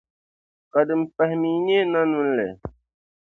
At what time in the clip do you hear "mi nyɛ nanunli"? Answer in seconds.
1.41-2.47